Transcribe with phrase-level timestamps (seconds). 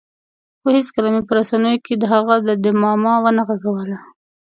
[0.59, 3.97] خو هېڅکله مې په رسنیو کې د هغه ډمامه ونه غږوله.